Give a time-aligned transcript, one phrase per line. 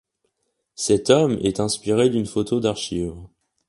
[0.73, 3.13] Cet homme est inspiré d'une photo d'archive.